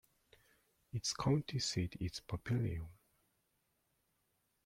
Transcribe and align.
Its 0.93 1.13
county 1.13 1.59
seat 1.59 1.95
is 1.99 2.21
Papillion. 2.27 2.87